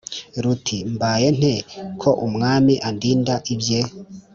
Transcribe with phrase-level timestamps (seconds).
[0.43, 1.55] ruti:" mbaye nte
[2.01, 3.79] ko umwami andinda ibye,